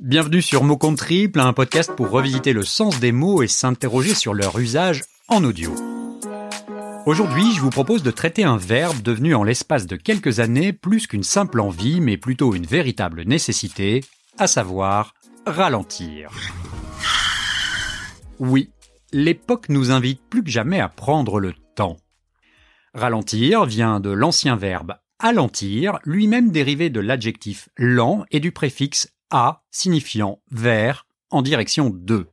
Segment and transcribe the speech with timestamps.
[0.00, 4.14] Bienvenue sur Mots Compte Triple, un podcast pour revisiter le sens des mots et s'interroger
[4.14, 5.72] sur leur usage en audio.
[7.06, 11.06] Aujourd'hui, je vous propose de traiter un verbe devenu en l'espace de quelques années plus
[11.06, 14.02] qu'une simple envie, mais plutôt une véritable nécessité,
[14.36, 15.14] à savoir
[15.46, 16.30] ralentir.
[18.40, 18.70] Oui,
[19.12, 21.98] l'époque nous invite plus que jamais à prendre le temps.
[22.94, 29.64] Ralentir vient de l'ancien verbe alentir, lui-même dérivé de l'adjectif lent et du préfixe à
[29.72, 32.28] signifiant vers en direction de.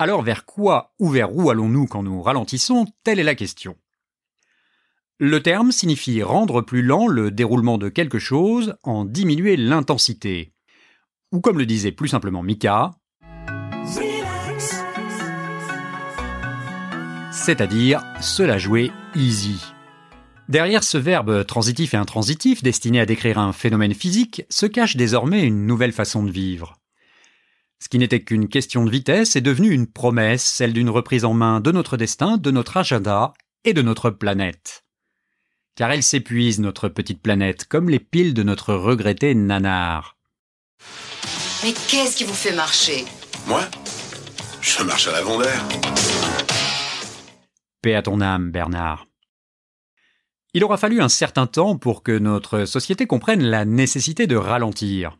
[0.00, 2.86] Alors vers quoi ou vers où allons-nous quand nous ralentissons?
[3.04, 3.76] Telle est la question.
[5.18, 10.52] Le terme signifie rendre plus lent le déroulement de quelque chose, en diminuer l'intensité.
[11.30, 12.90] Ou comme le disait plus simplement Mika,
[17.30, 19.62] c'est-à-dire se la jouer easy.
[20.48, 25.44] Derrière ce verbe transitif et intransitif destiné à décrire un phénomène physique se cache désormais
[25.44, 26.76] une nouvelle façon de vivre.
[27.78, 31.34] Ce qui n'était qu'une question de vitesse est devenu une promesse, celle d'une reprise en
[31.34, 33.32] main de notre destin, de notre agenda
[33.64, 34.84] et de notre planète.
[35.74, 40.16] Car elle s'épuise, notre petite planète, comme les piles de notre regretté nanar.
[41.64, 43.04] Mais qu'est-ce qui vous fait marcher?
[43.46, 43.62] Moi?
[44.60, 45.66] Je marche à l'avant d'air.
[47.80, 49.06] Paix à ton âme, Bernard.
[50.54, 55.18] Il aura fallu un certain temps pour que notre société comprenne la nécessité de ralentir.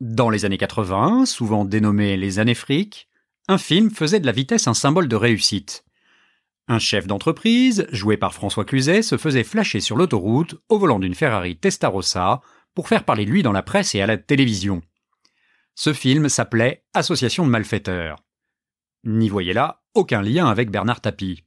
[0.00, 3.08] Dans les années 80, souvent dénommé les années fric,
[3.46, 5.84] un film faisait de la vitesse un symbole de réussite.
[6.66, 11.14] Un chef d'entreprise, joué par François Cluzet, se faisait flasher sur l'autoroute au volant d'une
[11.14, 12.40] Ferrari Testarossa
[12.74, 14.82] pour faire parler de lui dans la presse et à la télévision.
[15.76, 18.16] Ce film s'appelait Association de malfaiteurs.
[19.04, 21.44] N'y voyez là aucun lien avec Bernard Tapie.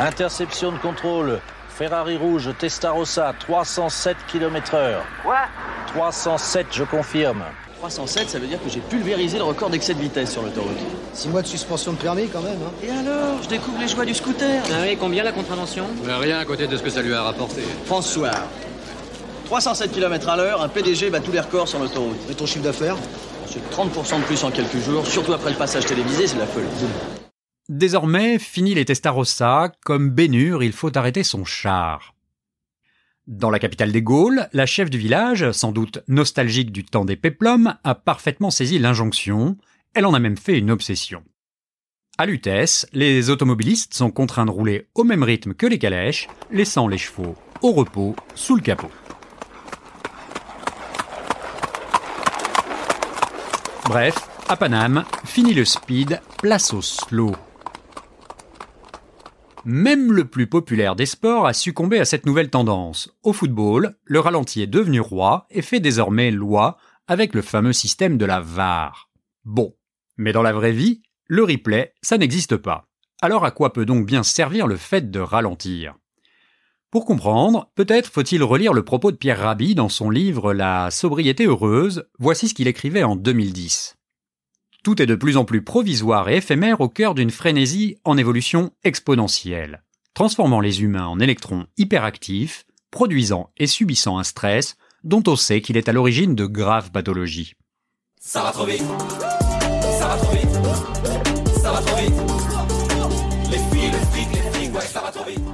[0.00, 1.40] Interception de contrôle.
[1.68, 5.04] Ferrari rouge, Testarossa, 307 km heure.
[5.24, 5.38] Quoi?
[5.88, 7.42] 307, je confirme.
[7.78, 10.78] 307, ça veut dire que j'ai pulvérisé le record d'excès de vitesse sur l'autoroute.
[11.14, 12.58] 6 mois de suspension de permis quand même.
[12.64, 12.72] Hein.
[12.82, 14.62] Et alors Je découvre les joies du scooter.
[14.70, 15.84] Ah oui, combien la contravention?
[16.04, 17.62] Rien à côté de ce que ça lui a rapporté.
[17.86, 18.30] François.
[19.46, 22.18] 307 km à l'heure, un PDG bat tous les records sur l'autoroute.
[22.30, 22.96] Et ton chiffre d'affaires?
[23.46, 26.66] C'est 30% de plus en quelques jours, surtout après le passage télévisé, c'est la folie.
[27.68, 32.14] Désormais, fini les Testarossa, comme Bénur, il faut arrêter son char.
[33.26, 37.16] Dans la capitale des Gaules, la chef du village, sans doute nostalgique du temps des
[37.16, 39.58] péplums, a parfaitement saisi l'injonction,
[39.92, 41.22] elle en a même fait une obsession.
[42.16, 46.88] À Lutèce, les automobilistes sont contraints de rouler au même rythme que les calèches, laissant
[46.88, 48.90] les chevaux au repos sous le capot.
[53.84, 54.16] Bref,
[54.48, 57.36] à Paname, fini le speed, place au slow.
[59.64, 63.10] Même le plus populaire des sports a succombé à cette nouvelle tendance.
[63.22, 68.18] Au football, le ralenti est devenu roi et fait désormais loi avec le fameux système
[68.18, 69.10] de la VAR.
[69.44, 69.74] Bon,
[70.16, 72.88] mais dans la vraie vie, le replay, ça n'existe pas.
[73.20, 75.94] Alors à quoi peut donc bien servir le fait de ralentir?
[76.90, 81.44] Pour comprendre, peut-être faut-il relire le propos de Pierre Rabhi dans son livre La sobriété
[81.44, 83.97] heureuse, voici ce qu'il écrivait en 2010.
[84.88, 88.70] Tout est de plus en plus provisoire et éphémère au cœur d'une frénésie en évolution
[88.84, 89.82] exponentielle,
[90.14, 95.76] transformant les humains en électrons hyperactifs, produisant et subissant un stress dont on sait qu'il
[95.76, 97.52] est à l'origine de graves pathologies.
[98.18, 98.82] Ça va trop vite.
[99.98, 100.54] Ça va trop vite.
[101.60, 102.14] Ça va trop vite.
[103.50, 105.44] Les filles, les flics, les flics, ouais, ça va trop vite.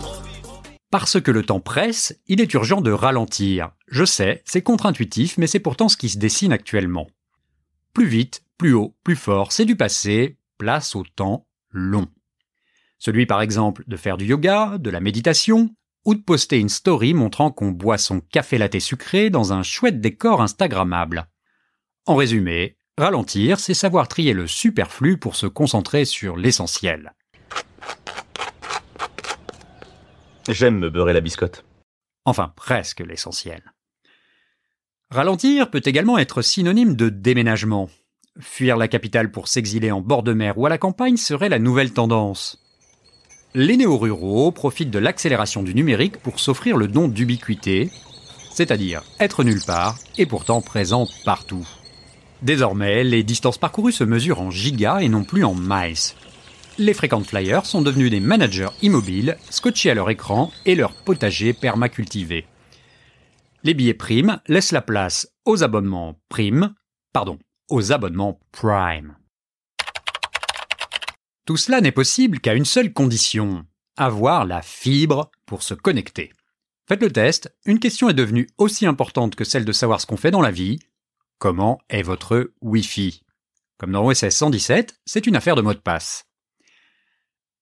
[0.93, 3.73] Parce que le temps presse, il est urgent de ralentir.
[3.89, 7.09] Je sais, c'est contre-intuitif, mais c'est pourtant ce qui se dessine actuellement.
[7.95, 12.09] Plus vite, plus haut, plus fort, c'est du passé, place au temps long.
[12.99, 17.15] Celui par exemple de faire du yoga, de la méditation, ou de poster une story
[17.15, 21.27] montrant qu'on boit son café latte sucré dans un chouette décor instagrammable.
[22.07, 27.15] En résumé, ralentir, c'est savoir trier le superflu pour se concentrer sur l'essentiel.
[30.49, 31.65] J'aime me beurrer la biscotte.
[32.27, 33.63] Enfin, presque l'essentiel.
[35.11, 37.89] Ralentir peut également être synonyme de déménagement.
[38.41, 41.61] Fuir la capitale pour s'exiler en bord de mer ou à la campagne serait la
[41.61, 42.59] nouvelle tendance.
[43.55, 47.93] Les néo-ruraux profitent de l'accélération du numérique pour s'offrir le don d'ubiquité,
[48.51, 51.65] c'est-à-dire être nulle part et pourtant présent partout.
[52.43, 56.17] Désormais, les distances parcourues se mesurent en gigas et non plus en miles.
[56.77, 61.53] Les frequent flyers sont devenus des managers immobiles, scotchés à leur écran et leur potager
[61.53, 62.47] permacultivé.
[63.63, 66.75] Les billets primes laissent la place aux abonnements prime,
[67.13, 67.39] pardon,
[67.71, 69.17] aux abonnements Prime.
[71.47, 73.67] Tout cela n'est possible qu'à une seule condition,
[73.97, 76.33] avoir la fibre pour se connecter.
[76.89, 80.17] Faites le test, une question est devenue aussi importante que celle de savoir ce qu'on
[80.17, 80.79] fait dans la vie.
[81.39, 83.23] Comment est votre Wi-Fi?
[83.79, 86.27] Comme dans OSS 117, c'est une affaire de mot de passe.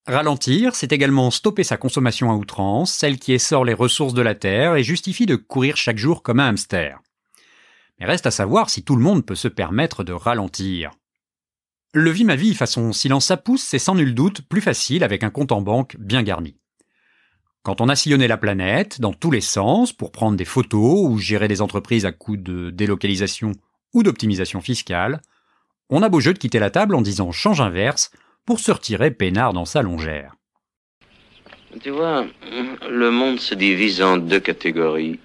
[0.06, 4.34] Ralentir, c'est également stopper sa consommation à outrance, celle qui essore les ressources de la
[4.34, 7.00] Terre et justifie de courir chaque jour comme un hamster.
[8.04, 10.90] Reste à savoir si tout le monde peut se permettre de ralentir.
[11.94, 15.22] Le vie ma vie façon silence à pouce, c'est sans nul doute plus facile avec
[15.22, 16.56] un compte en banque bien garni.
[17.62, 21.18] Quand on a sillonné la planète dans tous les sens pour prendre des photos ou
[21.18, 23.52] gérer des entreprises à coup de délocalisation
[23.94, 25.20] ou d'optimisation fiscale,
[25.88, 28.10] on a beau jeu de quitter la table en disant change inverse
[28.46, 30.34] pour se retirer peinard dans sa longère.
[31.80, 32.26] Tu vois,
[32.90, 35.20] le monde se divise en deux catégories.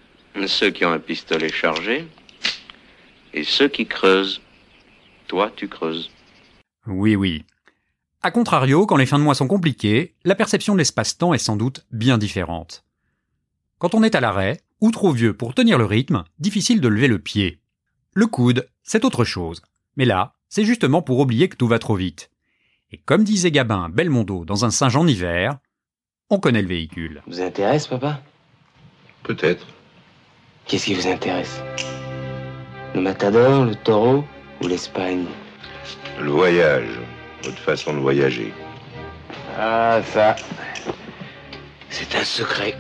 [0.45, 2.07] Ceux qui ont un pistolet chargé
[3.37, 4.41] et ceux qui creusent.
[5.27, 6.09] Toi, tu creuses.
[6.87, 7.45] Oui, oui.
[8.23, 11.55] A contrario, quand les fins de mois sont compliquées, la perception de l'espace-temps est sans
[11.55, 12.83] doute bien différente.
[13.77, 17.07] Quand on est à l'arrêt, ou trop vieux pour tenir le rythme, difficile de lever
[17.07, 17.59] le pied.
[18.13, 19.61] Le coude, c'est autre chose.
[19.97, 22.31] Mais là, c'est justement pour oublier que tout va trop vite.
[22.91, 25.59] Et comme disait Gabin Belmondo dans un singe en hiver,
[26.29, 27.21] on connaît le véhicule.
[27.27, 28.21] Vous intéresse, papa?
[29.23, 29.67] Peut-être.
[30.65, 31.61] Qu'est-ce qui vous intéresse?
[32.97, 34.25] Le matador, le taureau
[34.59, 35.25] ou l'Espagne?
[36.19, 36.89] Le voyage,
[37.43, 38.51] votre façon de voyager.
[39.55, 40.35] Ah, ça.
[41.91, 42.73] C'est un secret.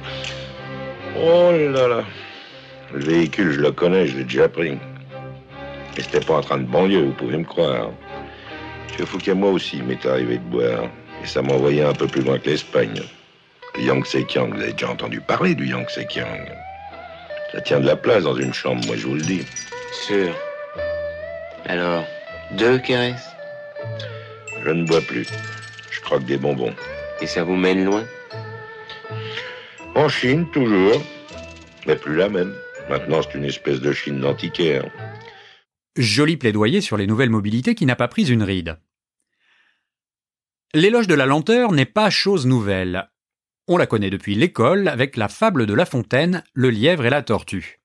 [1.15, 2.03] Oh là là.
[2.95, 4.79] Le véhicule, je le connais, je l'ai déjà pris.
[5.97, 7.91] Et c'était pas en train de banlieue, vous pouvez me croire.
[8.97, 10.85] Je fous qu'à moi aussi, il m'est arrivé de boire.
[11.23, 13.03] Et ça m'envoyait un peu plus loin que l'Espagne.
[13.75, 16.49] Le Yangtze Kiang, vous avez déjà entendu parler du Yangtze Kiang.
[17.51, 19.45] Ça tient de la place dans une chambre, moi je vous le dis.
[19.91, 20.35] Sûr.
[21.65, 22.05] Alors,
[22.51, 23.29] deux caresses
[24.63, 25.27] Je ne bois plus.
[25.91, 26.75] Je croque des bonbons.
[27.21, 28.05] Et ça vous mène loin
[29.95, 31.01] En Chine, toujours.
[31.85, 32.53] Mais plus la même.
[32.89, 34.89] Maintenant, c'est une espèce de Chine d'antiquaire.
[35.97, 38.77] Joli plaidoyer sur les nouvelles mobilités qui n'a pas pris une ride.
[40.73, 43.09] L'éloge de la lenteur n'est pas chose nouvelle.
[43.67, 47.23] On la connaît depuis l'école avec la fable de La Fontaine, le lièvre et la
[47.23, 47.79] tortue.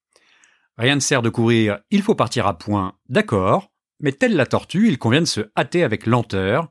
[0.78, 3.70] Rien ne sert de courir, il faut partir à point, d'accord,
[4.00, 6.68] mais telle la tortue, il convient de se hâter avec lenteur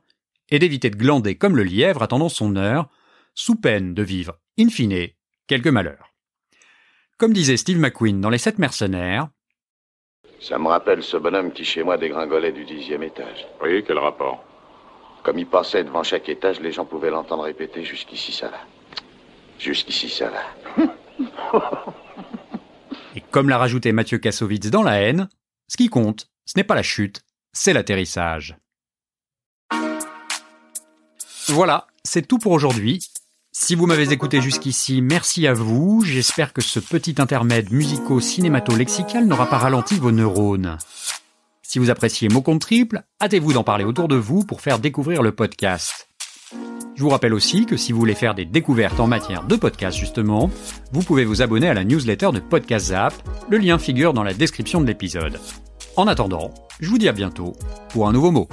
[0.50, 2.88] et d'éviter de glander comme le lièvre attendant son heure,
[3.34, 5.08] sous peine de vivre, in fine,
[5.46, 6.12] quelques malheurs.
[7.16, 9.28] Comme disait Steve McQueen dans Les Sept Mercenaires,
[10.40, 13.46] Ça me rappelle ce bonhomme qui chez moi dégringolait du dixième étage.
[13.62, 14.44] Oui, quel rapport?
[15.22, 18.58] Comme il passait devant chaque étage, les gens pouvaient l'entendre répéter jusqu'ici ça va.
[19.58, 20.91] Jusqu'ici ça va.
[23.14, 25.28] Et comme l'a rajouté Mathieu Kassovitz dans La haine,
[25.68, 27.22] ce qui compte, ce n'est pas la chute,
[27.52, 28.56] c'est l'atterrissage.
[31.48, 33.00] Voilà, c'est tout pour aujourd'hui.
[33.52, 36.02] Si vous m'avez écouté jusqu'ici, merci à vous.
[36.04, 40.78] J'espère que ce petit intermède musico-cinémato-lexical n'aura pas ralenti vos neurones.
[41.62, 45.22] Si vous appréciez Mots contre triple, hâtez-vous d'en parler autour de vous pour faire découvrir
[45.22, 46.08] le podcast.
[46.94, 49.96] Je vous rappelle aussi que si vous voulez faire des découvertes en matière de podcast
[49.96, 50.50] justement,
[50.92, 53.14] vous pouvez vous abonner à la newsletter de Podcast Zap.
[53.48, 55.40] Le lien figure dans la description de l'épisode.
[55.96, 57.54] En attendant, je vous dis à bientôt
[57.90, 58.48] pour un nouveau mot.